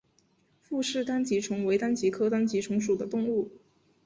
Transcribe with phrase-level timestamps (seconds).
[0.63, 3.51] 傅氏单极虫为单极科单极虫属的动物。